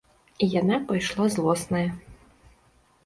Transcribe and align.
І 0.45 0.47
яна 0.61 0.79
пайшла 0.89 1.27
злосная. 1.35 1.85